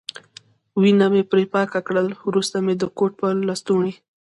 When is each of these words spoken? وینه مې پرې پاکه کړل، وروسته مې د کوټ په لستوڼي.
وینه 0.81 1.05
مې 1.13 1.23
پرې 1.31 1.43
پاکه 1.53 1.79
کړل، 1.87 2.07
وروسته 2.27 2.57
مې 2.65 2.73
د 2.77 2.83
کوټ 2.97 3.11
په 3.21 3.27
لستوڼي. 3.47 3.93